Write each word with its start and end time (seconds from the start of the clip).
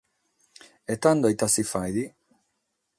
E 0.93 0.95
tando 1.03 1.31
ite 1.33 1.47
si 1.53 1.63
faghet? 1.71 2.09